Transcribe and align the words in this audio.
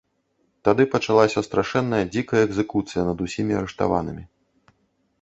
Тады 0.67 0.83
пачалася 0.95 1.43
страшэнная 1.49 2.01
дзікая 2.15 2.41
экзекуцыя 2.49 3.01
над 3.13 3.17
усімі 3.29 3.53
арыштаванымі. 3.63 4.23